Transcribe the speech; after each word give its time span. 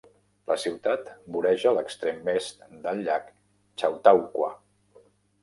La 0.51 0.55
ciutat 0.61 1.11
voreja 1.35 1.73
l'extrem 1.75 2.31
est 2.33 2.65
del 2.87 3.05
llac 3.09 3.31
Chautauqua. 3.83 4.51